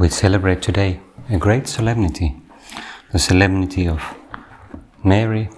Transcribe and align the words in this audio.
we 0.00 0.08
celebrate 0.08 0.62
today 0.62 0.98
a 1.28 1.36
great 1.36 1.68
solemnity, 1.68 2.34
the 3.12 3.18
solemnity 3.18 3.86
of 3.86 4.00
Mary 5.04 5.50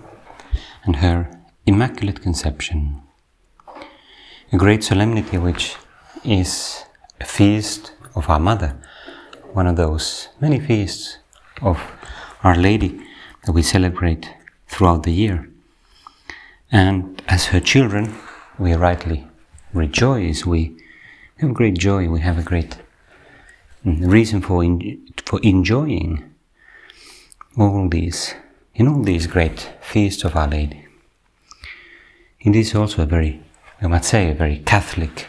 and 0.83 0.97
her 0.97 1.31
Immaculate 1.65 2.21
Conception. 2.21 3.01
A 4.53 4.57
great 4.57 4.83
solemnity 4.83 5.39
which 5.39 5.77
is 6.25 6.83
a 7.21 7.25
feast 7.25 7.93
of 8.17 8.29
our 8.29 8.41
Mother, 8.41 8.77
one 9.53 9.69
of 9.69 9.77
those 9.77 10.29
many 10.41 10.59
feasts 10.59 11.19
of 11.61 11.81
Our 12.43 12.57
Lady 12.57 13.01
that 13.45 13.53
we 13.53 13.63
celebrate 13.63 14.29
throughout 14.67 15.05
the 15.05 15.13
year. 15.13 15.49
And 16.73 17.23
as 17.29 17.47
her 17.47 17.61
children, 17.61 18.13
we 18.59 18.73
rightly 18.73 19.25
rejoice, 19.73 20.45
we 20.45 20.77
have 21.39 21.55
great 21.55 21.79
joy, 21.79 22.09
we 22.09 22.23
have 22.23 22.41
a 22.41 22.43
great 22.43 22.82
reason 23.85 24.41
for, 24.41 24.63
in, 24.63 25.09
for 25.27 25.41
enjoying 25.43 26.35
all 27.57 27.89
these, 27.89 28.35
in 28.75 28.89
all 28.89 29.03
these 29.03 29.27
great 29.27 29.73
feasts 29.81 30.25
of 30.25 30.37
Our 30.37 30.49
Lady. 30.49 30.87
It 32.41 32.57
is 32.57 32.75
also 32.75 33.03
a 33.03 33.07
very, 33.07 33.43
I 33.81 33.87
might 33.87 34.05
say, 34.05 34.31
a 34.31 34.35
very 34.35 34.59
Catholic, 34.59 35.29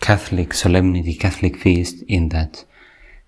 Catholic 0.00 0.54
solemnity, 0.54 1.14
Catholic 1.14 1.56
feast 1.56 2.02
in 2.08 2.30
that, 2.30 2.64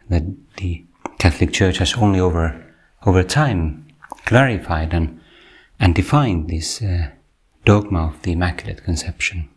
that 0.08 0.24
the 0.56 0.84
Catholic 1.18 1.52
Church 1.52 1.78
has 1.78 1.94
only 1.94 2.20
over, 2.20 2.64
over 3.04 3.22
time 3.22 3.86
clarified 4.24 4.94
and, 4.94 5.20
and 5.78 5.94
defined 5.94 6.48
this 6.48 6.80
uh, 6.80 7.08
dogma 7.64 8.08
of 8.08 8.22
the 8.22 8.32
Immaculate 8.32 8.84
Conception. 8.84 9.48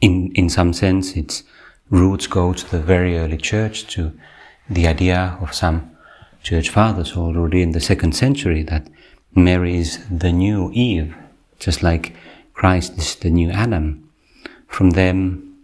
In, 0.00 0.32
in 0.34 0.48
some 0.48 0.72
sense, 0.72 1.16
its 1.16 1.42
roots 1.90 2.26
go 2.26 2.52
to 2.52 2.70
the 2.70 2.80
very 2.80 3.18
early 3.18 3.36
church, 3.36 3.86
to 3.88 4.12
the 4.68 4.86
idea 4.86 5.36
of 5.40 5.52
some 5.52 5.90
church 6.42 6.70
fathers 6.70 7.16
already 7.16 7.60
in 7.60 7.72
the 7.72 7.80
second 7.80 8.14
century 8.14 8.62
that 8.62 8.88
Mary 9.34 9.76
is 9.76 9.98
the 10.08 10.32
new 10.32 10.70
Eve, 10.72 11.14
just 11.58 11.82
like 11.82 12.14
Christ 12.54 12.96
is 12.96 13.16
the 13.16 13.30
new 13.30 13.50
Adam. 13.50 14.08
From 14.66 14.90
them 14.90 15.56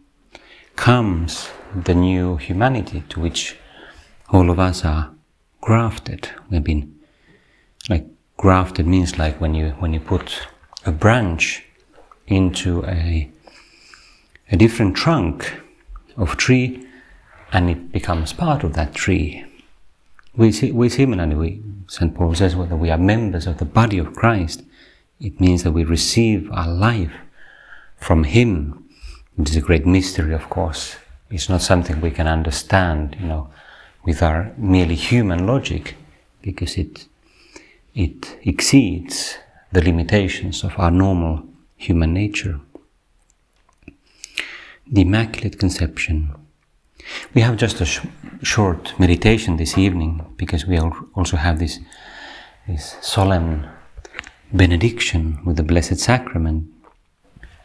comes 0.74 1.48
the 1.74 1.94
new 1.94 2.36
humanity 2.36 3.02
to 3.08 3.20
which 3.20 3.56
all 4.30 4.50
of 4.50 4.58
us 4.58 4.84
are 4.84 5.10
grafted. 5.60 6.28
We've 6.50 6.62
been 6.62 6.94
like 7.88 8.06
grafted 8.36 8.86
means 8.86 9.18
like 9.18 9.40
when 9.40 9.54
you 9.54 9.70
when 9.78 9.92
you 9.92 10.00
put 10.00 10.40
a 10.84 10.92
branch 10.92 11.64
into 12.26 12.84
a 12.84 13.30
a 14.50 14.56
different 14.56 14.96
trunk 14.96 15.60
of 16.16 16.36
tree 16.36 16.86
and 17.52 17.70
it 17.70 17.92
becomes 17.92 18.32
part 18.32 18.64
of 18.64 18.74
that 18.74 18.94
tree. 18.94 19.44
We, 20.36 20.52
see, 20.52 20.72
we 20.72 20.88
similarly, 20.88 21.34
we, 21.34 21.62
St. 21.88 22.14
Paul 22.14 22.34
says 22.34 22.56
whether 22.56 22.76
we 22.76 22.90
are 22.90 22.98
members 22.98 23.46
of 23.46 23.58
the 23.58 23.64
body 23.64 23.98
of 23.98 24.14
Christ, 24.14 24.62
it 25.20 25.40
means 25.40 25.62
that 25.62 25.72
we 25.72 25.84
receive 25.84 26.50
our 26.52 26.68
life 26.68 27.12
from 27.96 28.24
Him. 28.24 28.84
It 29.38 29.48
is 29.48 29.56
a 29.56 29.60
great 29.60 29.86
mystery, 29.86 30.34
of 30.34 30.50
course. 30.50 30.96
It's 31.30 31.48
not 31.48 31.62
something 31.62 32.00
we 32.00 32.10
can 32.10 32.26
understand, 32.26 33.16
you 33.20 33.26
know, 33.26 33.50
with 34.04 34.22
our 34.22 34.52
merely 34.56 34.94
human 34.94 35.46
logic, 35.46 35.96
because 36.42 36.76
it, 36.76 37.06
it 37.94 38.38
exceeds 38.42 39.38
the 39.72 39.82
limitations 39.82 40.62
of 40.62 40.78
our 40.78 40.90
normal 40.90 41.44
human 41.76 42.12
nature. 42.12 42.60
The 44.88 45.00
Immaculate 45.00 45.58
Conception. 45.58 46.32
We 47.34 47.40
have 47.40 47.56
just 47.56 47.80
a 47.80 47.84
sh- 47.84 48.06
short 48.42 48.98
meditation 49.00 49.56
this 49.56 49.76
evening 49.76 50.24
because 50.36 50.64
we 50.64 50.78
also 50.78 51.36
have 51.36 51.58
this, 51.58 51.80
this 52.68 52.96
solemn 53.00 53.66
benediction 54.52 55.40
with 55.44 55.56
the 55.56 55.64
Blessed 55.64 55.98
Sacrament, 55.98 56.68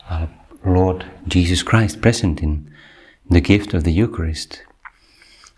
our 0.10 0.30
Lord 0.66 1.06
Jesus 1.28 1.62
Christ 1.62 2.02
present 2.02 2.42
in 2.42 2.72
the 3.30 3.42
gift 3.42 3.76
of 3.76 3.84
the 3.84 3.94
Eucharist. 3.94 4.64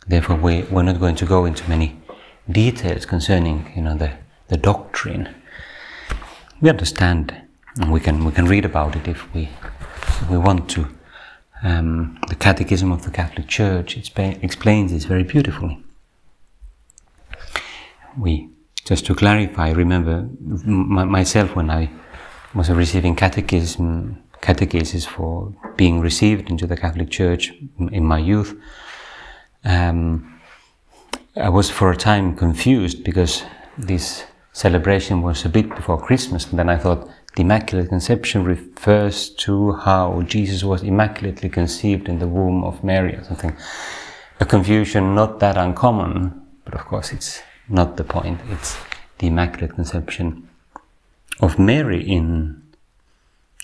Therefore, 0.06 0.36
we, 0.36 0.64
we're 0.64 0.84
not 0.84 1.00
going 1.00 1.16
to 1.16 1.26
go 1.26 1.46
into 1.46 1.68
many 1.70 1.98
details 2.52 3.06
concerning 3.06 3.72
you 3.74 3.84
know, 3.84 3.96
the, 3.96 4.12
the 4.50 4.58
doctrine. 4.58 5.34
We 6.60 6.70
understand, 6.70 7.34
and 7.78 7.90
we 7.90 8.02
can, 8.02 8.26
we 8.26 8.34
can 8.34 8.48
read 8.48 8.66
about 8.66 8.98
it 8.98 9.08
if 9.08 9.34
we, 9.34 9.44
if 9.44 10.30
we 10.30 10.38
want 10.38 10.70
to. 10.72 10.90
Um, 11.63 12.19
the 12.28 12.35
Catechism 12.35 12.91
of 12.91 13.03
the 13.03 13.12
Catholic 13.12 13.47
Church 13.47 13.97
explains 13.97 14.91
this 14.91 15.06
very 15.06 15.24
beautifully. 15.24 15.81
We, 18.18 18.50
just 18.85 19.06
to 19.06 19.16
clarify, 19.16 19.72
remember 19.72 20.28
myself 20.41 21.56
when 21.56 21.69
I 21.69 21.90
was 22.53 22.69
receiving 22.69 23.16
catechism, 23.16 24.22
catechesis 24.41 25.07
for 25.07 25.53
being 25.78 26.01
received 26.01 26.50
into 26.50 26.68
the 26.68 26.75
Catholic 26.75 27.09
Church 27.09 27.53
in 27.80 28.03
my 28.03 28.19
youth. 28.19 28.59
Um, 29.63 30.41
I 31.35 31.50
was 31.50 31.69
for 31.69 31.91
a 31.91 31.97
time 31.97 32.35
confused 32.35 33.03
because 33.03 33.44
this 33.78 34.25
celebration 34.51 35.22
was 35.22 35.45
a 35.45 35.50
bit 35.50 35.69
before 35.69 36.00
Christmas, 36.00 36.45
and 36.50 36.59
then 36.59 36.69
I 36.69 36.78
thought, 36.78 37.09
the 37.36 37.42
Immaculate 37.42 37.90
Conception 37.90 38.44
refers 38.44 39.30
to 39.30 39.74
how 39.74 40.22
Jesus 40.24 40.64
was 40.64 40.84
immaculately 40.84 41.50
conceived 41.50 42.08
in 42.08 42.20
the 42.20 42.28
womb 42.28 42.64
of 42.64 42.84
Mary 42.84 43.16
or 43.16 43.24
something. 43.24 43.56
A 44.40 44.46
confusion 44.46 45.16
not 45.16 45.40
that 45.40 45.58
uncommon, 45.58 46.42
but 46.64 46.76
of 46.76 46.86
course 46.86 47.12
it's 47.12 47.42
not 47.68 47.98
the 47.98 48.04
point. 48.04 48.40
It's 48.52 48.78
the 49.18 49.28
Immaculate 49.28 49.74
Conception 49.74 50.48
of 51.40 51.58
Mary 51.58 52.04
in 52.04 52.62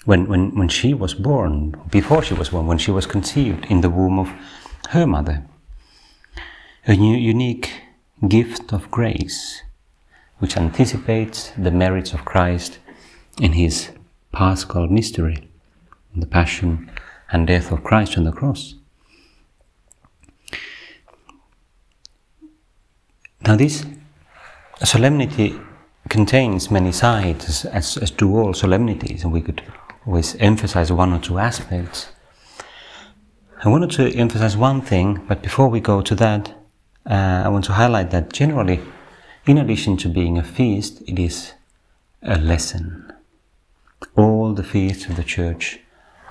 when, 0.06 0.28
when, 0.28 0.56
when 0.56 0.70
she 0.70 0.94
was 0.94 1.14
born, 1.14 1.80
before 1.92 2.24
she 2.24 2.34
was 2.34 2.50
born, 2.50 2.66
when 2.66 2.78
she 2.78 2.90
was 2.90 3.06
conceived 3.06 3.66
in 3.66 3.82
the 3.82 3.90
womb 3.90 4.18
of 4.18 4.32
her 4.90 5.06
mother. 5.06 5.44
A 6.86 6.96
new, 6.96 7.16
unique 7.16 7.82
gift 8.28 8.74
of 8.74 8.90
grace, 8.90 9.62
which 10.40 10.58
anticipates 10.58 11.52
the 11.58 11.70
merits 11.70 12.14
of 12.14 12.26
Christ 12.26 12.80
in 13.40 13.54
his 13.54 13.90
paschal 14.32 14.88
mystery, 14.88 15.50
the 16.16 16.28
passion 16.28 16.92
and 17.32 17.48
death 17.48 17.72
of 17.72 17.84
Christ 17.84 18.18
on 18.18 18.26
the 18.26 18.32
cross. 18.32 18.76
Now, 23.46 23.56
this 23.56 23.86
solemnity 24.84 25.60
contains 26.10 26.70
many 26.70 26.92
sides, 26.92 27.66
as, 27.66 27.98
as 27.98 28.12
do 28.12 28.36
all 28.38 28.54
solemnities, 28.54 29.24
and 29.24 29.32
we 29.32 29.42
could 29.42 29.62
always 30.06 30.36
emphasize 30.36 30.92
one 30.92 31.14
or 31.14 31.20
two 31.20 31.40
aspects. 31.40 32.10
I 33.64 33.70
wanted 33.70 33.92
to 33.92 34.14
emphasize 34.16 34.58
one 34.58 34.82
thing, 34.82 35.22
but 35.28 35.42
before 35.42 35.70
we 35.70 35.80
go 35.80 36.02
to 36.02 36.16
that, 36.16 36.50
uh, 37.10 37.44
I 37.46 37.50
want 37.50 37.66
to 37.66 37.74
highlight 37.74 38.12
that 38.12 38.34
generally, 38.34 38.82
in 39.46 39.58
addition 39.58 39.98
to 39.98 40.10
being 40.10 40.38
a 40.38 40.44
feast, 40.44 41.02
it 41.08 41.18
is 41.18 41.54
a 42.22 42.38
lesson 42.38 43.09
all 44.16 44.54
the 44.54 44.64
feasts 44.64 45.06
of 45.06 45.16
the 45.16 45.24
Church 45.24 45.80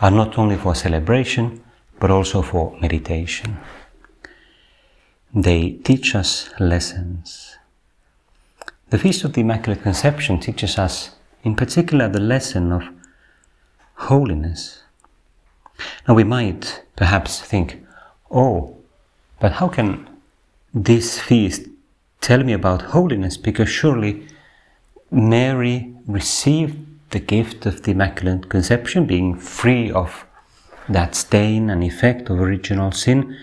are 0.00 0.10
not 0.10 0.38
only 0.38 0.56
for 0.56 0.74
celebration, 0.74 1.62
but 2.00 2.10
also 2.10 2.42
for 2.42 2.76
meditation. 2.80 3.58
They 5.34 5.72
teach 5.72 6.14
us 6.14 6.50
lessons. 6.58 7.58
The 8.90 8.98
Feast 8.98 9.24
of 9.24 9.34
the 9.34 9.42
Immaculate 9.42 9.82
Conception 9.82 10.40
teaches 10.40 10.78
us, 10.78 11.16
in 11.44 11.54
particular, 11.54 12.08
the 12.08 12.20
lesson 12.20 12.72
of 12.72 12.84
holiness. 13.94 14.82
Now, 16.06 16.14
we 16.14 16.24
might 16.24 16.82
perhaps 16.96 17.40
think, 17.40 17.84
oh, 18.30 18.76
but 19.41 19.53
how 19.53 19.68
can 19.68 20.09
this 20.72 21.21
feast 21.21 21.66
tell 22.21 22.42
me 22.42 22.53
about 22.53 22.82
holiness? 22.82 23.36
Because 23.36 23.68
surely 23.68 24.26
Mary 25.10 25.94
received 26.06 26.87
the 27.10 27.21
gift 27.21 27.66
of 27.66 27.83
the 27.83 27.93
Immaculate 27.93 28.49
Conception, 28.49 29.07
being 29.07 29.37
free 29.39 29.91
of 29.91 30.27
that 30.89 31.15
stain 31.15 31.71
and 31.71 31.83
effect 31.83 32.28
of 32.31 32.41
original 32.41 32.93
sin, 32.93 33.37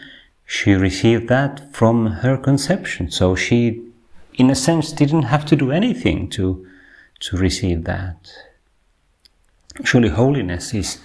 she 0.45 0.73
received 0.73 1.27
that 1.29 1.73
from 1.73 2.07
her 2.07 2.37
conception. 2.37 3.09
So 3.09 3.35
she, 3.35 3.81
in 4.35 4.49
a 4.49 4.55
sense, 4.55 4.91
didn't 4.91 5.23
have 5.23 5.45
to 5.47 5.55
do 5.55 5.71
anything 5.71 6.29
to, 6.31 6.65
to 7.21 7.37
receive 7.37 7.83
that. 7.85 8.31
Surely 9.83 10.09
holiness 10.09 10.73
is, 10.73 10.99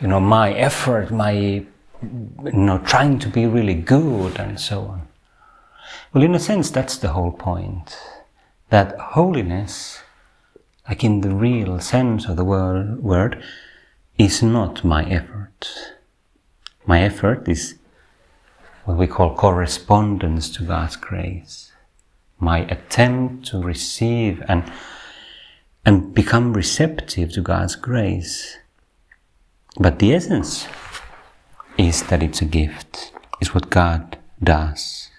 you 0.00 0.08
know, 0.08 0.20
my 0.20 0.52
effort, 0.52 1.10
my, 1.10 1.32
you 1.32 1.66
know, 2.52 2.78
trying 2.78 3.18
to 3.20 3.28
be 3.28 3.46
really 3.46 3.74
good 3.74 4.38
and 4.38 4.60
so 4.60 4.82
on. 4.82 5.08
Well, 6.12 6.22
in 6.22 6.34
a 6.34 6.40
sense, 6.40 6.70
that's 6.70 6.98
the 6.98 7.08
whole 7.08 7.32
point. 7.32 7.98
That 8.70 8.98
holiness 8.98 10.00
like 10.88 11.02
in 11.02 11.20
the 11.20 11.34
real 11.34 11.80
sense 11.80 12.26
of 12.26 12.36
the 12.36 12.44
word, 12.44 13.42
is 14.18 14.42
not 14.42 14.84
my 14.84 15.04
effort. 15.04 15.94
My 16.86 17.02
effort 17.02 17.48
is 17.48 17.74
what 18.84 18.96
we 18.96 19.06
call 19.06 19.34
correspondence 19.34 20.48
to 20.50 20.62
God's 20.62 20.96
grace. 20.96 21.72
My 22.38 22.60
attempt 22.60 23.46
to 23.46 23.60
receive 23.60 24.42
and, 24.48 24.70
and 25.84 26.14
become 26.14 26.52
receptive 26.52 27.32
to 27.32 27.40
God's 27.40 27.74
grace. 27.74 28.58
But 29.78 29.98
the 29.98 30.14
essence 30.14 30.68
is 31.76 32.04
that 32.04 32.22
it's 32.22 32.40
a 32.40 32.46
gift, 32.46 33.12
is 33.40 33.52
what 33.52 33.70
God 33.70 34.18
does. 34.42 35.10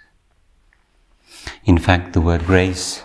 In 1.66 1.78
fact, 1.78 2.14
the 2.14 2.22
word 2.22 2.46
grace 2.46 3.04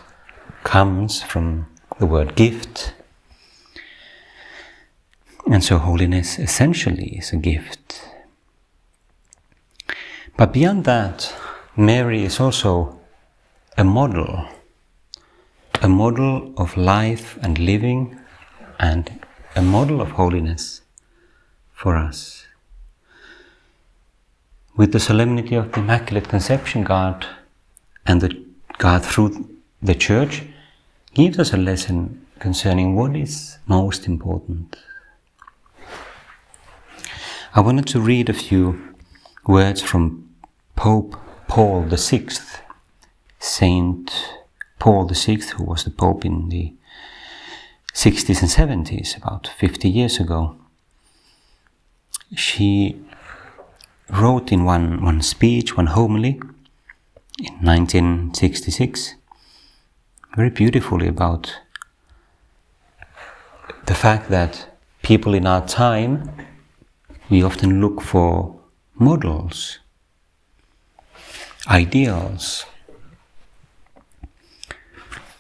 comes 0.63 1.23
from 1.23 1.67
the 2.03 2.07
word 2.07 2.35
gift. 2.35 2.95
And 5.47 5.63
so 5.63 5.79
holiness 5.79 6.37
essentially 6.37 7.11
is 7.21 7.33
a 7.33 7.37
gift. 7.37 8.03
But 10.37 10.53
beyond 10.53 10.85
that, 10.85 11.33
Mary 11.77 12.25
is 12.25 12.41
also 12.41 12.99
a 13.79 13.85
model, 13.85 14.49
a 15.81 15.89
model 15.89 16.53
of 16.57 16.77
life 16.77 17.39
and 17.41 17.57
living, 17.57 18.19
and 18.81 19.21
a 19.55 19.63
model 19.63 20.01
of 20.01 20.11
holiness 20.23 20.81
for 21.73 21.95
us. 21.95 22.47
With 24.77 24.91
the 24.91 24.99
solemnity 24.99 25.55
of 25.55 25.71
the 25.71 25.79
Immaculate 25.79 26.29
Conception, 26.29 26.83
God 26.83 27.27
and 28.05 28.21
the 28.21 28.31
God 28.79 29.05
through 29.05 29.31
the 29.81 29.95
Church 29.95 30.43
gives 31.15 31.39
us 31.39 31.53
a 31.53 31.57
lesson 31.57 32.27
concerning 32.39 32.97
what 32.97 33.15
is 33.15 33.59
most 33.67 34.07
important. 34.07 34.77
I 37.55 37.61
wanted 37.61 37.87
to 37.89 38.01
read 38.01 38.31
a 38.31 38.33
few 38.33 38.95
words 39.47 39.83
from 39.83 40.31
Pope 40.75 41.17
Paul 41.49 41.83
VI, 41.83 42.29
Saint 43.39 44.11
Paul 44.79 45.07
VI, 45.07 45.37
who 45.57 45.65
was 45.65 45.85
the 45.85 45.91
Pope 45.91 46.25
in 46.25 46.49
the 46.49 46.73
60s 47.93 48.41
and 48.41 48.87
70s, 48.87 49.17
about 49.17 49.49
50 49.59 49.91
years 49.91 50.19
ago. 50.19 50.57
She 52.35 52.97
wrote 54.09 54.51
in 54.51 54.65
one, 54.65 55.05
one 55.05 55.21
speech, 55.21 55.77
one 55.77 55.89
homily 55.89 56.41
in 57.39 57.55
1966, 57.61 59.15
very 60.37 60.49
beautifully 60.49 61.09
about 61.09 61.61
the 63.87 63.95
fact 63.95 64.31
that 64.31 64.79
people 65.03 65.35
in 65.35 65.47
our 65.47 65.67
time, 65.67 66.31
we 67.29 67.43
often 67.43 67.83
look 67.83 68.01
for 68.01 68.59
models, 68.95 69.79
ideals. 71.69 72.65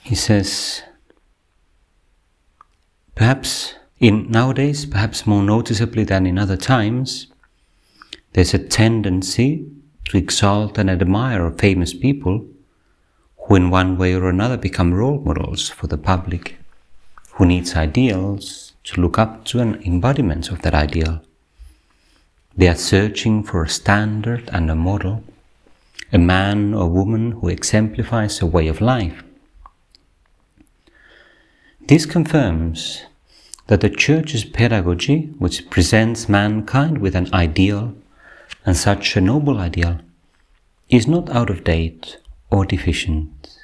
He 0.02 0.14
says, 0.14 0.82
perhaps 3.14 3.74
in 3.98 4.30
nowadays, 4.30 4.84
perhaps 4.84 5.26
more 5.26 5.42
noticeably 5.42 6.04
than 6.04 6.26
in 6.26 6.38
other 6.38 6.56
times, 6.56 7.28
there's 8.34 8.52
a 8.52 8.58
tendency 8.58 9.64
to 10.06 10.18
exalt 10.18 10.76
and 10.76 10.90
admire 10.90 11.50
famous 11.50 11.94
people 11.94 12.46
who 13.44 13.56
in 13.56 13.70
one 13.70 13.98
way 13.98 14.14
or 14.14 14.28
another 14.28 14.56
become 14.56 14.94
role 14.94 15.20
models 15.20 15.68
for 15.68 15.86
the 15.86 15.98
public, 15.98 16.58
who 17.32 17.46
needs 17.46 17.74
ideals 17.74 18.72
to 18.84 19.00
look 19.00 19.18
up 19.18 19.44
to 19.44 19.58
and 19.60 19.82
embodiments 19.82 20.48
of 20.48 20.62
that 20.62 20.74
ideal. 20.74 21.20
They 22.56 22.68
are 22.68 22.76
searching 22.76 23.42
for 23.42 23.62
a 23.62 23.68
standard 23.68 24.48
and 24.52 24.70
a 24.70 24.74
model, 24.74 25.24
a 26.12 26.18
man 26.18 26.74
or 26.74 26.88
woman 26.88 27.32
who 27.32 27.48
exemplifies 27.48 28.40
a 28.40 28.46
way 28.46 28.68
of 28.68 28.80
life. 28.80 29.24
This 31.80 32.06
confirms 32.06 33.02
that 33.66 33.80
the 33.80 33.90
Church's 33.90 34.44
pedagogy, 34.44 35.34
which 35.38 35.68
presents 35.70 36.28
mankind 36.28 36.98
with 36.98 37.16
an 37.16 37.32
ideal, 37.32 37.94
and 38.64 38.76
such 38.76 39.16
a 39.16 39.20
noble 39.20 39.58
ideal, 39.58 39.98
is 40.88 41.06
not 41.08 41.30
out 41.30 41.50
of 41.50 41.64
date 41.64 42.18
or 42.52 42.66
deficient. 42.66 43.58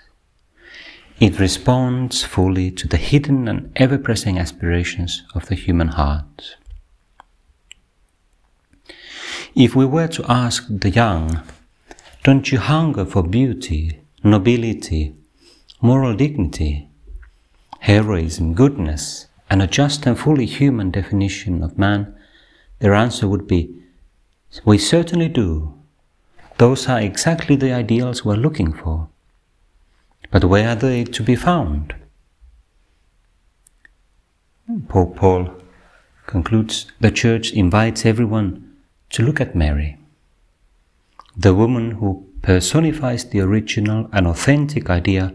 It 1.21 1.39
responds 1.39 2.25
fully 2.25 2.71
to 2.71 2.89
the 2.89 2.97
hidden 2.97 3.47
and 3.47 3.71
ever 3.77 3.99
present 3.99 4.39
aspirations 4.39 5.25
of 5.35 5.47
the 5.47 5.55
human 5.55 5.89
heart. 5.89 6.57
If 9.55 9.77
we 9.77 9.85
were 9.85 10.09
to 10.09 10.25
ask 10.29 10.67
the 10.69 10.91
young, 10.91 11.43
don't 12.25 12.51
you 12.51 12.59
hunger 12.59 13.05
for 13.05 13.23
beauty, 13.23 14.01
nobility, 14.25 15.15
moral 15.83 16.15
dignity, 16.15 16.89
heroism, 17.81 18.55
goodness, 18.55 19.27
and 19.51 19.61
a 19.61 19.67
just 19.67 20.07
and 20.07 20.19
fully 20.19 20.47
human 20.47 20.91
definition 20.91 21.63
of 21.63 21.79
man, 21.79 22.15
their 22.79 22.95
answer 22.95 23.29
would 23.29 23.47
be, 23.47 23.75
We 24.65 24.79
certainly 24.79 25.29
do. 25.29 25.78
Those 26.59 26.89
are 26.89 27.01
exactly 27.01 27.55
the 27.55 27.73
ideals 27.73 28.25
we're 28.25 28.35
looking 28.35 28.73
for. 28.73 29.09
But 30.33 30.45
where 30.45 30.71
are 30.71 30.75
they 30.75 31.05
to 31.05 31.23
be 31.23 31.37
found? 31.37 31.95
Hmm, 34.67 34.81
Pope 34.81 35.17
Paul 35.17 35.55
concludes 36.27 36.87
the 37.01 37.13
Church 37.13 37.53
invites 37.53 38.05
everyone 38.05 38.77
to 39.11 39.23
look 39.23 39.41
at 39.41 39.55
Mary, 39.55 39.97
the 41.37 41.55
woman 41.55 41.93
who 41.93 42.27
personifies 42.43 43.25
the 43.25 43.41
original 43.41 44.11
and 44.13 44.27
authentic 44.27 44.91
idea 44.91 45.33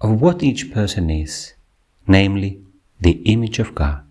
of 0.00 0.20
what 0.22 0.42
each 0.42 0.72
person 0.72 1.10
is, 1.10 1.54
namely 2.06 2.62
the 3.00 3.20
image 3.24 3.58
of 3.58 3.74
God. 3.74 4.04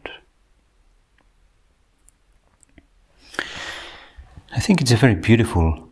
I 4.52 4.60
think 4.60 4.82
it's 4.82 4.92
a 4.92 4.98
very 4.98 5.16
beautiful 5.16 5.86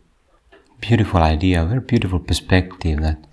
beautiful 0.86 1.22
idea, 1.22 1.62
a 1.62 1.66
very 1.66 1.80
beautiful 1.80 2.18
perspective 2.18 3.00
that 3.00 3.26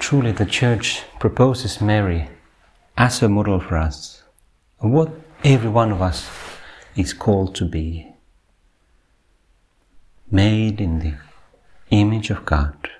truly 0.00 0.32
the 0.32 0.44
Church 0.44 1.04
proposes 1.20 1.80
Mary 1.80 2.28
as 2.96 3.22
a 3.22 3.28
model 3.28 3.60
for 3.60 3.76
us 3.76 4.24
what 4.78 5.12
every 5.44 5.70
one 5.70 5.92
of 5.92 6.02
us 6.02 6.28
is 6.96 7.12
called 7.12 7.54
to 7.54 7.64
be. 7.64 8.12
Made 10.32 10.80
in 10.80 10.98
the 10.98 11.14
image 11.90 12.28
of 12.30 12.44
God. 12.44 12.90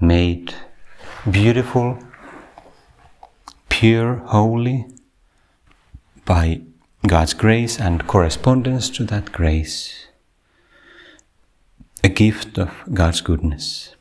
Made 0.00 0.54
beautiful, 1.30 1.98
pure, 3.68 4.14
holy 4.36 4.86
by 6.24 6.62
God's 7.06 7.34
grace 7.34 7.78
and 7.78 8.06
correspondence 8.06 8.88
to 8.88 9.04
that 9.04 9.32
grace 9.32 10.05
a 12.04 12.08
gift 12.08 12.58
of 12.58 12.70
God's 12.92 13.20
goodness. 13.20 13.94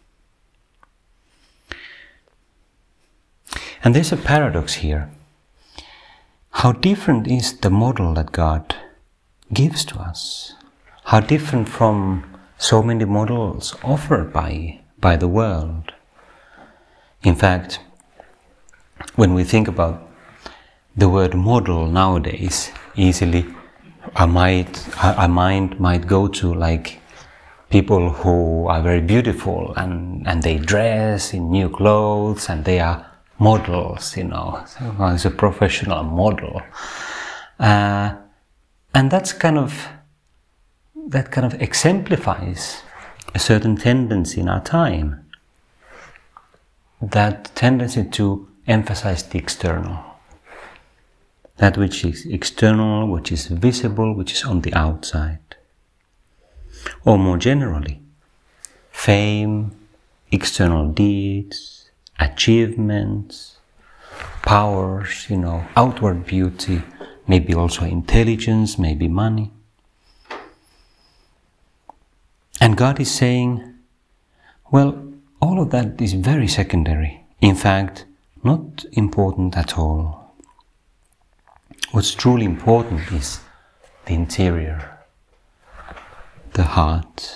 And 3.83 3.95
there's 3.95 4.11
a 4.11 4.17
paradox 4.17 4.75
here. 4.75 5.09
How 6.51 6.71
different 6.71 7.27
is 7.27 7.57
the 7.59 7.69
model 7.69 8.13
that 8.15 8.31
God 8.31 8.75
gives 9.53 9.85
to 9.85 9.99
us? 9.99 10.53
How 11.05 11.19
different 11.19 11.69
from 11.69 12.23
so 12.57 12.81
many 12.81 13.05
models 13.05 13.75
offered 13.83 14.33
by, 14.33 14.79
by 14.99 15.17
the 15.17 15.27
world? 15.27 15.93
In 17.23 17.35
fact, 17.35 17.79
when 19.15 19.33
we 19.33 19.43
think 19.43 19.67
about 19.67 20.01
the 20.95 21.09
word 21.09 21.35
model 21.35 21.85
nowadays, 21.85 22.71
easily 22.95 23.45
our, 24.15 24.29
our 25.03 25.27
mind 25.27 25.79
might 25.79 26.07
go 26.07 26.27
to 26.27 26.53
like 26.53 26.99
people 27.69 28.09
who 28.09 28.67
are 28.67 28.81
very 28.81 29.01
beautiful 29.01 29.73
and, 29.75 30.27
and 30.27 30.43
they 30.43 30.57
dress 30.57 31.33
in 31.33 31.49
new 31.49 31.69
clothes 31.69 32.49
and 32.49 32.65
they 32.65 32.79
are 32.79 33.05
models, 33.39 34.15
you 34.15 34.23
know, 34.23 34.63
so 34.65 34.95
it's 35.13 35.25
a 35.25 35.31
professional 35.31 36.03
model. 36.03 36.61
Uh, 37.59 38.15
and 38.93 39.11
that's 39.11 39.33
kind 39.33 39.57
of, 39.57 39.87
that 41.07 41.31
kind 41.31 41.45
of 41.45 41.61
exemplifies 41.61 42.81
a 43.33 43.39
certain 43.39 43.75
tendency 43.75 44.39
in 44.39 44.47
our 44.47 44.61
time. 44.61 45.25
That 47.01 47.51
tendency 47.55 48.05
to 48.05 48.47
emphasize 48.67 49.23
the 49.23 49.37
external. 49.37 49.99
That 51.57 51.77
which 51.77 52.05
is 52.05 52.25
external, 52.25 53.07
which 53.07 53.31
is 53.31 53.47
visible, 53.47 54.15
which 54.15 54.31
is 54.31 54.43
on 54.43 54.61
the 54.61 54.73
outside 54.73 55.39
or 57.03 57.17
more 57.17 57.37
generally, 57.37 58.01
fame, 58.91 59.71
external 60.31 60.87
deeds, 60.89 61.89
achievements, 62.19 63.57
powers, 64.41 65.27
you 65.29 65.37
know, 65.37 65.65
outward 65.75 66.25
beauty, 66.25 66.81
maybe 67.27 67.53
also 67.53 67.85
intelligence, 67.85 68.77
maybe 68.77 69.07
money. 69.07 69.51
And 72.61 72.77
God 72.77 72.99
is 72.99 73.11
saying, 73.11 73.73
well, 74.71 75.13
all 75.41 75.61
of 75.61 75.71
that 75.71 76.01
is 76.01 76.13
very 76.13 76.47
secondary. 76.47 77.25
In 77.41 77.55
fact, 77.55 78.05
not 78.43 78.85
important 78.93 79.57
at 79.57 79.77
all. 79.77 80.33
What's 81.91 82.13
truly 82.13 82.45
important 82.45 83.11
is 83.11 83.39
the 84.05 84.13
interior, 84.13 84.94
the 86.55 86.63
heart, 86.63 87.35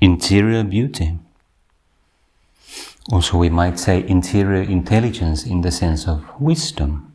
interior 0.00 0.64
beauty. 0.64 1.18
Also, 3.12 3.36
we 3.36 3.50
might 3.50 3.78
say 3.78 4.02
interior 4.08 4.62
intelligence 4.62 5.44
in 5.44 5.60
the 5.60 5.70
sense 5.70 6.08
of 6.08 6.24
wisdom, 6.40 7.14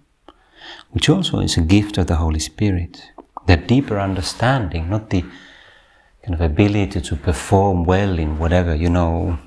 which 0.91 1.09
also 1.09 1.39
is 1.39 1.57
a 1.57 1.61
gift 1.61 1.97
of 1.97 2.05
the 2.05 2.17
Holy 2.17 2.39
Spirit. 2.39 3.11
That 3.47 3.67
deeper 3.67 3.99
understanding, 3.99 4.87
not 4.87 5.09
the 5.09 5.23
kind 6.21 6.35
of 6.35 6.41
ability 6.41 7.01
to 7.01 7.15
perform 7.15 7.83
well 7.83 8.19
in 8.19 8.37
whatever, 8.37 8.75
you 8.75 8.89
know, 8.89 9.39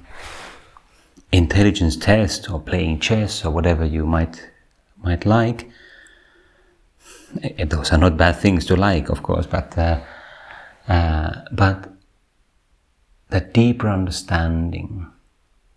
intelligence 1.30 1.96
test 1.96 2.50
or 2.50 2.60
playing 2.60 2.98
chess 2.98 3.44
or 3.44 3.52
whatever 3.52 3.84
you 3.84 4.04
might 4.04 4.50
might 5.02 5.24
like. 5.24 5.70
Eh, 7.40 7.64
those 7.64 7.92
are 7.92 7.98
not 7.98 8.16
bad 8.16 8.36
things 8.36 8.66
to 8.66 8.74
like, 8.74 9.08
of 9.10 9.22
course, 9.22 9.46
but 9.46 9.78
uh, 9.78 10.00
uh, 10.88 11.42
but 11.50 11.92
the 13.30 13.40
deeper 13.40 13.88
understanding 13.88 15.10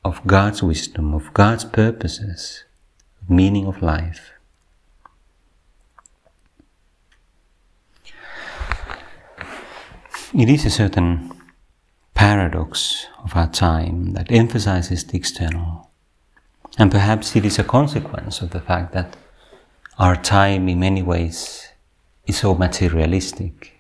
of 0.03 0.25
God's 0.25 0.61
wisdom, 0.61 1.13
of 1.13 1.33
God's 1.33 1.65
purposes, 1.65 2.63
meaning 3.27 3.65
of 3.65 3.81
life. 3.81 4.31
It 10.33 10.49
is 10.49 10.65
a 10.65 10.69
certain 10.69 11.31
paradox 12.13 13.07
of 13.23 13.35
our 13.35 13.47
time 13.47 14.13
that 14.13 14.31
emphasizes 14.31 15.03
the 15.05 15.17
external. 15.17 15.89
And 16.77 16.91
perhaps 16.91 17.35
it 17.35 17.45
is 17.45 17.57
a 17.57 17.63
consequence 17.63 18.41
of 18.41 18.49
the 18.51 18.59
fact 18.59 18.93
that 18.93 19.15
our 19.97 20.15
time, 20.15 20.67
in 20.67 20.79
many 20.79 21.01
ways, 21.01 21.69
is 22.27 22.37
so 22.37 22.53
materialistic. 22.53 23.76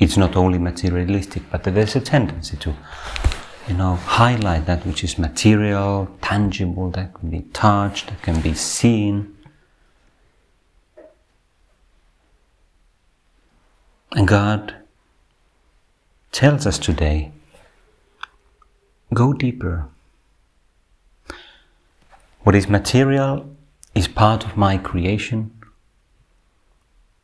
It's 0.00 0.16
not 0.16 0.34
only 0.34 0.58
materialistic, 0.58 1.42
but 1.50 1.62
there's 1.62 1.94
a 1.94 2.00
tendency 2.00 2.56
to, 2.56 2.74
you 3.68 3.74
know, 3.74 3.96
highlight 3.96 4.64
that 4.64 4.86
which 4.86 5.04
is 5.04 5.18
material, 5.18 6.08
tangible, 6.22 6.90
that 6.92 7.12
can 7.12 7.28
be 7.28 7.42
touched, 7.52 8.08
that 8.08 8.22
can 8.22 8.40
be 8.40 8.54
seen. 8.54 9.36
And 14.12 14.26
God 14.26 14.74
tells 16.32 16.66
us 16.66 16.78
today 16.78 17.32
go 19.12 19.34
deeper. 19.34 19.86
What 22.42 22.54
is 22.54 22.68
material 22.70 23.54
is 23.94 24.08
part 24.08 24.46
of 24.46 24.56
my 24.56 24.78
creation, 24.78 25.50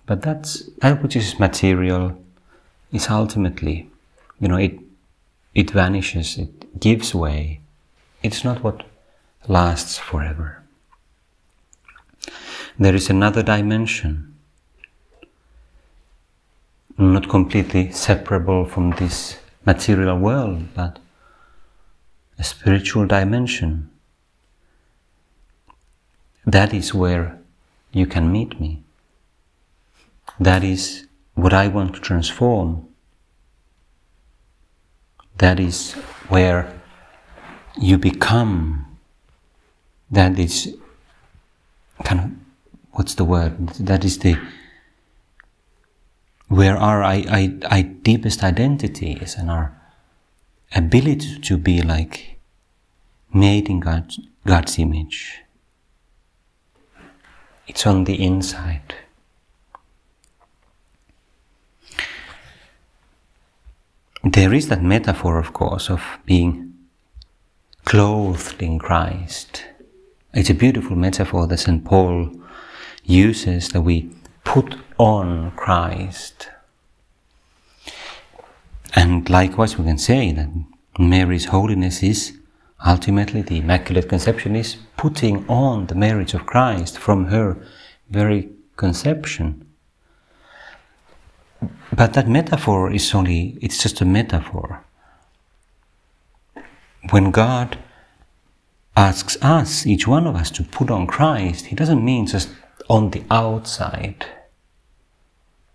but 0.04 0.20
that's 0.20 0.68
that 0.82 1.02
which 1.02 1.16
is 1.16 1.40
material 1.40 2.22
is 2.96 3.08
ultimately, 3.08 3.88
you 4.40 4.48
know, 4.48 4.56
it 4.56 4.78
it 5.54 5.70
vanishes, 5.70 6.36
it 6.36 6.80
gives 6.80 7.14
way. 7.14 7.60
It's 8.22 8.44
not 8.44 8.62
what 8.62 8.84
lasts 9.48 9.98
forever. 9.98 10.62
There 12.78 12.94
is 12.94 13.08
another 13.08 13.42
dimension 13.42 14.36
not 16.98 17.28
completely 17.28 17.90
separable 17.92 18.64
from 18.64 18.90
this 18.92 19.38
material 19.64 20.18
world, 20.18 20.62
but 20.74 20.98
a 22.38 22.44
spiritual 22.44 23.06
dimension. 23.06 23.90
That 26.44 26.72
is 26.72 26.94
where 26.94 27.38
you 27.92 28.06
can 28.06 28.32
meet 28.32 28.60
me. 28.60 28.82
That 30.38 30.64
is 30.64 31.05
what 31.36 31.52
I 31.52 31.68
want 31.68 31.94
to 31.94 32.00
transform. 32.00 32.88
That 35.38 35.60
is 35.60 35.92
where 36.28 36.80
you 37.78 37.98
become. 37.98 38.98
That 40.10 40.38
is 40.38 40.76
kind 42.04 42.20
of, 42.20 42.30
what's 42.92 43.14
the 43.14 43.24
word? 43.24 43.68
That 43.78 44.04
is 44.04 44.18
the 44.18 44.38
where 46.48 46.76
our 46.76 47.02
I, 47.02 47.58
I, 47.68 47.82
deepest 47.82 48.44
identity 48.44 49.14
is 49.14 49.34
and 49.34 49.50
our 49.50 49.76
ability 50.74 51.40
to 51.40 51.58
be 51.58 51.82
like 51.82 52.38
made 53.34 53.68
in 53.68 53.80
God's, 53.80 54.20
God's 54.46 54.78
image. 54.78 55.40
It's 57.66 57.84
on 57.84 58.04
the 58.04 58.22
inside. 58.22 58.94
There 64.32 64.52
is 64.52 64.66
that 64.70 64.82
metaphor, 64.82 65.38
of 65.38 65.52
course, 65.52 65.88
of 65.88 66.02
being 66.24 66.74
clothed 67.84 68.60
in 68.60 68.80
Christ. 68.80 69.64
It's 70.34 70.50
a 70.50 70.54
beautiful 70.54 70.96
metaphor 70.96 71.46
that 71.46 71.58
St. 71.58 71.84
Paul 71.84 72.32
uses 73.04 73.68
that 73.68 73.82
we 73.82 74.10
put 74.42 74.74
on 74.98 75.52
Christ. 75.52 76.48
And 78.96 79.30
likewise, 79.30 79.78
we 79.78 79.84
can 79.84 79.98
say 79.98 80.32
that 80.32 80.48
Mary's 80.98 81.44
holiness 81.44 82.02
is 82.02 82.36
ultimately 82.84 83.42
the 83.42 83.58
Immaculate 83.58 84.08
Conception 84.08 84.56
is 84.56 84.76
putting 84.96 85.48
on 85.48 85.86
the 85.86 85.94
marriage 85.94 86.34
of 86.34 86.46
Christ 86.46 86.98
from 86.98 87.26
her 87.26 87.56
very 88.10 88.48
conception. 88.76 89.65
But 91.92 92.12
that 92.14 92.28
metaphor 92.28 92.92
is 92.92 93.14
only, 93.14 93.58
it's 93.60 93.82
just 93.82 94.00
a 94.00 94.04
metaphor. 94.04 94.84
When 97.10 97.30
God 97.30 97.78
asks 98.96 99.36
us, 99.42 99.86
each 99.86 100.06
one 100.08 100.26
of 100.26 100.34
us, 100.34 100.50
to 100.52 100.64
put 100.64 100.90
on 100.90 101.06
Christ, 101.06 101.66
He 101.66 101.76
doesn't 101.76 102.04
mean 102.04 102.26
just 102.26 102.50
on 102.88 103.10
the 103.10 103.22
outside 103.30 104.26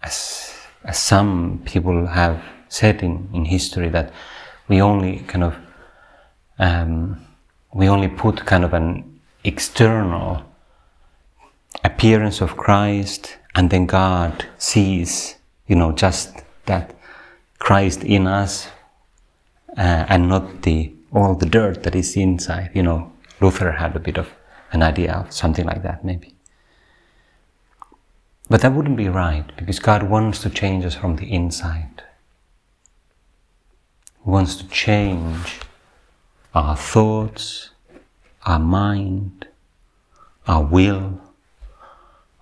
as, 0.04 0.54
as 0.84 0.98
some 0.98 1.62
people 1.66 2.08
have 2.08 2.44
said 2.70 3.04
in, 3.04 3.30
in 3.34 3.46
history 3.46 3.90
that 3.90 4.12
we 4.68 4.82
only 4.82 5.20
kind 5.28 5.44
of 5.44 5.56
um, 6.60 7.26
we 7.74 7.88
only 7.88 8.08
put 8.08 8.46
kind 8.46 8.64
of 8.64 8.74
an 8.74 9.20
external 9.44 10.44
appearance 11.84 12.42
of 12.42 12.58
Christ 12.58 13.38
and 13.56 13.70
then 13.70 13.86
God 13.86 14.46
sees 14.58 15.36
you 15.72 15.78
know 15.82 15.92
just 15.92 16.44
that 16.66 16.94
Christ 17.60 18.04
in 18.04 18.28
us 18.28 18.68
uh, 19.78 20.04
and 20.14 20.28
not 20.28 20.64
the 20.64 20.78
all 21.14 21.36
the 21.36 21.52
dirt 21.58 21.84
that 21.84 21.96
is 21.96 22.16
inside 22.18 22.72
you 22.74 22.84
know 22.84 23.00
Luther 23.40 23.72
had 23.84 23.96
a 23.96 24.00
bit 24.00 24.18
of 24.18 24.28
an 24.74 24.84
idea 24.84 25.14
of 25.14 25.34
something 25.42 25.66
like 25.66 25.84
that 25.84 26.06
maybe 26.06 26.36
but 28.52 28.60
that 28.60 28.74
wouldn't 28.74 28.98
be 28.98 29.08
right 29.08 29.50
because 29.56 29.80
God 29.80 30.04
wants 30.04 30.40
to 30.40 30.50
change 30.50 30.84
us 30.84 30.94
from 30.94 31.16
the 31.16 31.32
inside. 31.32 32.04
He 34.26 34.30
wants 34.30 34.56
to 34.56 34.68
change 34.68 35.62
our 36.54 36.76
thoughts, 36.76 37.70
our 38.46 38.60
mind, 38.60 39.48
our 40.50 40.66
will, 40.66 41.22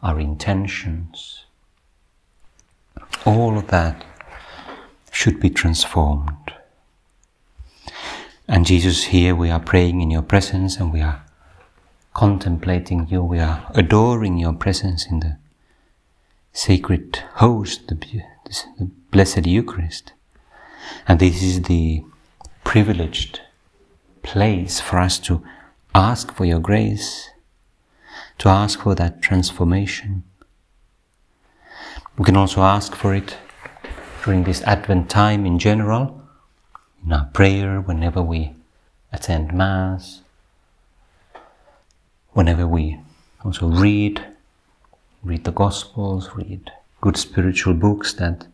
our 0.01 0.19
intentions. 0.19 1.38
All 3.25 3.57
of 3.57 3.67
that 3.67 4.05
should 5.11 5.39
be 5.39 5.49
transformed. 5.49 6.53
And 8.47 8.65
Jesus, 8.65 9.05
here 9.05 9.35
we 9.35 9.51
are 9.51 9.59
praying 9.59 10.01
in 10.01 10.09
your 10.09 10.21
presence 10.23 10.77
and 10.77 10.91
we 10.91 11.01
are 11.01 11.23
contemplating 12.13 13.07
you, 13.07 13.23
we 13.23 13.39
are 13.39 13.69
adoring 13.75 14.37
your 14.37 14.53
presence 14.53 15.05
in 15.05 15.19
the 15.19 15.37
sacred 16.51 17.17
host, 17.35 17.87
the, 17.87 17.95
the 17.95 18.89
Blessed 19.11 19.45
Eucharist. 19.45 20.13
And 21.07 21.19
this 21.19 21.43
is 21.43 21.63
the 21.63 22.03
privileged 22.63 23.41
place 24.23 24.79
for 24.79 24.99
us 24.99 25.19
to 25.19 25.43
ask 25.93 26.33
for 26.33 26.45
your 26.45 26.59
grace, 26.59 27.29
to 28.39 28.49
ask 28.49 28.81
for 28.81 28.95
that 28.95 29.21
transformation. 29.21 30.23
We 32.19 32.25
can 32.25 32.35
also 32.35 32.63
ask 32.63 32.95
for 32.95 33.15
it 33.15 33.37
during 34.25 34.43
this 34.43 34.61
Advent 34.63 35.09
time 35.09 35.45
in 35.45 35.57
general, 35.57 36.21
in 37.01 37.13
our 37.13 37.27
prayer, 37.27 37.79
whenever 37.79 38.21
we 38.21 38.55
attend 39.13 39.53
Mass, 39.53 40.19
whenever 42.33 42.67
we 42.67 42.99
also 43.45 43.69
read 43.69 44.21
read 45.23 45.45
the 45.45 45.53
Gospels, 45.53 46.31
read 46.35 46.69
good 46.99 47.15
spiritual 47.15 47.73
books 47.73 48.11
that 48.15 48.47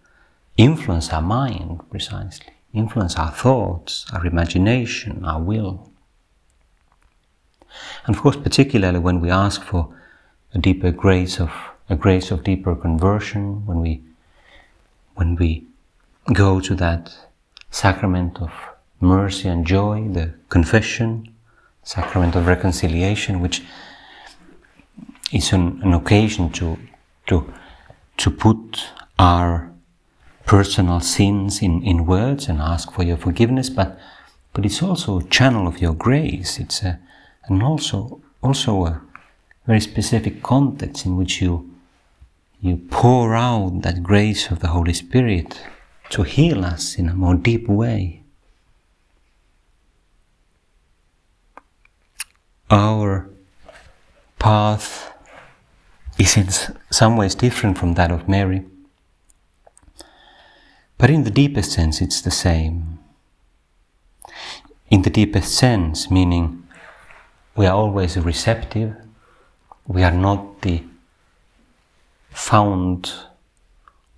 influence 0.57 1.11
our 1.11 1.23
mind 1.23 1.89
precisely, 1.89 2.53
influence 2.71 3.15
our 3.15 3.31
thoughts, 3.31 4.05
our 4.13 4.27
imagination, 4.27 5.25
our 5.25 5.41
will. 5.41 5.89
And 8.05 8.15
of 8.15 8.21
course, 8.21 8.37
particularly 8.37 8.99
when 8.99 9.21
we 9.21 9.31
ask 9.31 9.63
for 9.63 9.91
a 10.53 10.59
deeper 10.59 10.91
grace 10.91 11.39
of 11.39 11.51
a 11.89 11.95
grace 11.95 12.31
of 12.31 12.43
deeper 12.43 12.75
conversion, 12.75 13.65
when 13.65 13.81
we 13.81 14.01
when 15.15 15.35
we 15.35 15.65
go 16.33 16.59
to 16.59 16.75
that 16.75 17.15
sacrament 17.71 18.41
of 18.41 18.51
mercy 18.99 19.47
and 19.47 19.65
joy, 19.65 20.07
the 20.11 20.33
confession, 20.49 21.33
sacrament 21.83 22.35
of 22.35 22.47
reconciliation, 22.47 23.39
which 23.39 23.63
is 25.31 25.53
an, 25.53 25.81
an 25.83 25.93
occasion 25.93 26.49
to 26.51 26.77
to 27.27 27.53
to 28.17 28.31
put 28.31 28.85
our 29.19 29.71
personal 30.45 30.99
sins 30.99 31.61
in, 31.61 31.83
in 31.83 32.05
words 32.05 32.47
and 32.47 32.59
ask 32.59 32.91
for 32.91 33.03
your 33.03 33.17
forgiveness, 33.17 33.69
but 33.69 33.99
but 34.53 34.65
it's 34.65 34.81
also 34.81 35.19
a 35.19 35.23
channel 35.23 35.67
of 35.67 35.79
your 35.79 35.93
grace. 35.93 36.59
It's 36.59 36.81
a 36.81 36.99
and 37.47 37.61
also 37.61 38.21
also 38.41 38.85
a 38.85 39.01
very 39.67 39.81
specific 39.81 40.41
context 40.43 41.05
in 41.05 41.17
which 41.17 41.41
you 41.41 41.74
you 42.65 42.77
pour 42.89 43.35
out 43.35 43.83
that 43.83 44.01
grace 44.01 44.49
of 44.49 44.59
the 44.59 44.69
Holy 44.69 44.93
Spirit 44.93 45.61
to 46.09 46.23
heal 46.23 46.65
us 46.65 46.97
in 46.97 47.07
a 47.07 47.13
more 47.13 47.35
deep 47.35 47.67
way. 47.69 48.23
Our 52.71 53.29
path 54.39 55.13
is 56.17 56.35
in 56.35 56.47
some 56.89 57.17
ways 57.17 57.35
different 57.35 57.77
from 57.77 57.93
that 57.93 58.09
of 58.11 58.27
Mary, 58.27 58.65
but 60.97 61.11
in 61.11 61.23
the 61.23 61.29
deepest 61.29 61.71
sense 61.71 62.01
it's 62.01 62.19
the 62.19 62.31
same. 62.31 62.97
In 64.89 65.03
the 65.03 65.11
deepest 65.11 65.53
sense, 65.53 66.09
meaning 66.09 66.67
we 67.55 67.67
are 67.67 67.75
always 67.75 68.17
receptive, 68.17 68.95
we 69.85 70.01
are 70.01 70.11
not 70.11 70.63
the 70.63 70.81
fount 72.35 73.27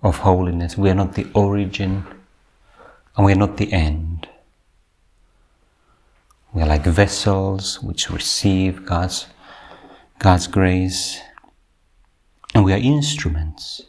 of 0.02 0.18
holiness, 0.18 0.76
we 0.76 0.90
are 0.90 0.94
not 0.94 1.14
the 1.14 1.26
origin, 1.34 2.04
and 3.16 3.24
we 3.24 3.32
are 3.32 3.36
not 3.36 3.56
the 3.56 3.72
end. 3.72 4.28
We 6.52 6.62
are 6.62 6.66
like 6.66 6.84
vessels 6.84 7.82
which 7.82 8.10
receive 8.10 8.84
God's, 8.84 9.26
God's 10.18 10.46
grace, 10.46 11.20
and 12.54 12.64
we 12.64 12.72
are 12.72 12.78
instruments 12.78 13.82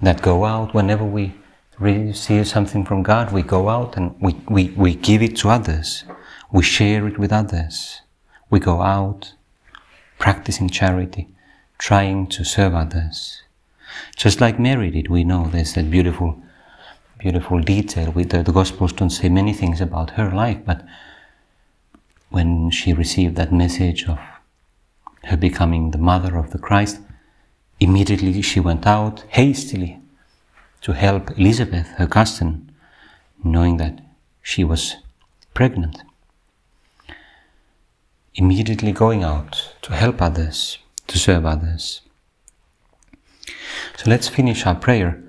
that 0.00 0.22
go 0.22 0.44
out 0.44 0.74
whenever 0.74 1.04
we 1.04 1.34
receive 1.78 2.46
something 2.46 2.84
from 2.84 3.02
God, 3.02 3.32
we 3.32 3.42
go 3.42 3.68
out 3.68 3.96
and 3.96 4.14
we, 4.20 4.34
we, 4.48 4.70
we 4.70 4.94
give 4.94 5.22
it 5.22 5.36
to 5.38 5.48
others. 5.48 6.04
We 6.52 6.62
share 6.62 7.08
it 7.08 7.18
with 7.18 7.32
others. 7.32 8.02
We 8.50 8.60
go 8.60 8.82
out 8.82 9.34
practicing 10.18 10.68
charity, 10.68 11.28
trying 11.78 12.26
to 12.28 12.44
serve 12.44 12.74
others. 12.74 13.42
Just 14.16 14.40
like 14.40 14.58
Mary 14.58 14.90
did, 14.90 15.08
we 15.08 15.24
know 15.24 15.46
there's 15.46 15.74
that 15.74 15.90
beautiful, 15.90 16.40
beautiful 17.18 17.60
detail. 17.60 18.10
With 18.10 18.30
the, 18.30 18.42
the 18.42 18.52
Gospels 18.52 18.92
don't 18.92 19.10
say 19.10 19.28
many 19.28 19.52
things 19.52 19.80
about 19.80 20.10
her 20.10 20.30
life, 20.30 20.58
but 20.64 20.84
when 22.30 22.70
she 22.70 22.92
received 22.92 23.36
that 23.36 23.52
message 23.52 24.08
of 24.08 24.18
her 25.24 25.36
becoming 25.36 25.90
the 25.90 25.98
mother 25.98 26.36
of 26.36 26.50
the 26.50 26.58
Christ, 26.58 27.00
immediately 27.78 28.42
she 28.42 28.60
went 28.60 28.86
out 28.86 29.24
hastily 29.28 30.00
to 30.80 30.92
help 30.92 31.38
Elizabeth, 31.38 31.86
her 31.98 32.06
cousin, 32.06 32.70
knowing 33.44 33.76
that 33.76 34.00
she 34.42 34.64
was 34.64 34.96
pregnant. 35.54 36.02
Immediately 38.34 38.92
going 38.92 39.22
out 39.22 39.74
to 39.82 39.92
help 39.92 40.22
others, 40.22 40.78
to 41.12 41.18
serve 41.18 41.46
others. 41.46 42.00
So 43.96 44.10
let's 44.10 44.28
finish 44.28 44.66
our 44.66 44.74
prayer 44.74 45.22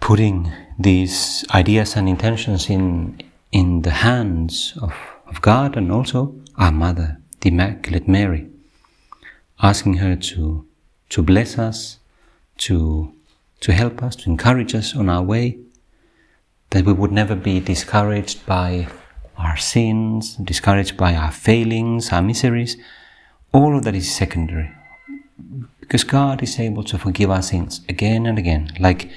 putting 0.00 0.52
these 0.78 1.44
ideas 1.54 1.96
and 1.96 2.08
intentions 2.08 2.68
in, 2.68 3.20
in 3.52 3.82
the 3.82 3.90
hands 3.90 4.74
of, 4.82 4.92
of 5.26 5.40
God 5.40 5.76
and 5.76 5.90
also 5.92 6.34
our 6.58 6.72
Mother, 6.72 7.18
the 7.40 7.48
Immaculate 7.50 8.08
Mary, 8.08 8.48
asking 9.62 9.94
her 9.94 10.16
to, 10.16 10.66
to 11.10 11.22
bless 11.22 11.58
us, 11.58 11.98
to 12.58 13.14
to 13.62 13.72
help 13.72 14.02
us, 14.02 14.16
to 14.16 14.28
encourage 14.28 14.74
us 14.74 14.94
on 14.94 15.08
our 15.08 15.22
way, 15.22 15.56
that 16.70 16.84
we 16.84 16.92
would 16.92 17.12
never 17.12 17.36
be 17.36 17.60
discouraged 17.60 18.44
by 18.44 18.88
our 19.38 19.56
sins, 19.56 20.34
discouraged 20.36 20.96
by 20.96 21.14
our 21.14 21.30
failings, 21.30 22.12
our 22.12 22.22
miseries. 22.22 22.76
All 23.52 23.76
of 23.76 23.84
that 23.84 23.94
is 23.94 24.10
secondary. 24.10 24.70
Because 25.80 26.04
God 26.04 26.42
is 26.42 26.58
able 26.58 26.84
to 26.84 26.98
forgive 26.98 27.30
our 27.30 27.42
sins 27.42 27.82
again 27.88 28.24
and 28.26 28.38
again. 28.38 28.72
Like, 28.80 29.10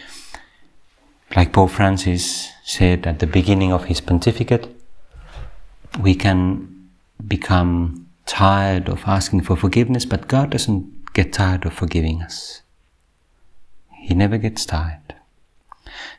like 1.36 1.54
Pope 1.54 1.72
Francis 1.72 2.52
said 2.64 3.08
at 3.08 3.20
the 3.20 3.28
beginning 3.28 3.72
of 3.72 3.86
his 3.86 4.02
pontificate, 4.02 4.68
we 6.02 6.16
can 6.16 6.90
become 7.26 8.08
tired 8.26 8.90
of 8.90 9.04
asking 9.06 9.42
for 9.42 9.56
forgiveness, 9.56 10.06
but 10.06 10.28
God 10.28 10.50
doesn't 10.50 11.14
get 11.14 11.32
tired 11.32 11.66
of 11.66 11.74
forgiving 11.74 12.22
us. 12.22 12.62
He 13.94 14.14
never 14.14 14.38
gets 14.38 14.66
tired. 14.66 15.16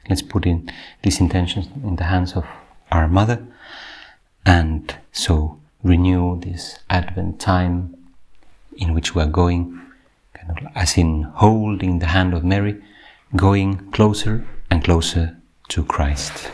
Let's 0.09 0.23
put 0.23 0.47
in 0.47 0.71
these 1.03 1.21
intentions 1.21 1.69
in 1.85 1.97
the 1.97 2.05
hands 2.05 2.35
of 2.35 2.47
our 2.91 3.09
Mother 3.09 3.47
and 4.47 4.97
so 5.13 5.61
renew 5.83 6.41
this 6.41 6.79
Advent 6.89 7.41
time 7.41 7.95
in 8.77 8.95
which 8.95 9.15
we 9.15 9.23
are 9.23 9.27
going, 9.27 9.81
kind 10.35 10.51
of 10.51 10.67
as 10.75 10.97
in 10.97 11.23
holding 11.23 11.99
the 11.99 12.07
hand 12.07 12.35
of 12.35 12.45
Mary, 12.45 12.83
going 13.35 13.91
closer 13.91 14.47
and 14.71 14.85
closer 14.85 15.37
to 15.69 15.85
Christ. 15.85 16.51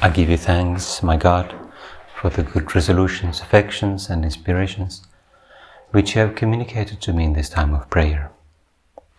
I 0.00 0.10
give 0.12 0.28
you 0.28 0.36
thanks, 0.36 1.02
my 1.02 1.16
God 1.16 1.54
for 2.22 2.30
the 2.30 2.44
good 2.44 2.72
resolutions, 2.72 3.40
affections, 3.40 4.08
and 4.08 4.24
inspirations 4.24 5.02
which 5.90 6.14
you 6.14 6.20
have 6.20 6.36
communicated 6.36 7.00
to 7.00 7.12
me 7.12 7.24
in 7.24 7.32
this 7.32 7.48
time 7.48 7.74
of 7.74 7.90
prayer. 7.90 8.30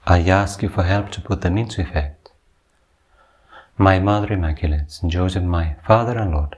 I 0.07 0.21
ask 0.21 0.63
you 0.63 0.69
for 0.69 0.83
help 0.83 1.11
to 1.11 1.21
put 1.21 1.41
them 1.41 1.57
into 1.57 1.81
effect. 1.81 2.31
My 3.77 3.99
Mother 3.99 4.31
Immaculate, 4.31 4.89
Saint 4.89 5.11
Joseph, 5.11 5.43
my 5.43 5.75
Father 5.85 6.17
and 6.17 6.31
Lord, 6.31 6.57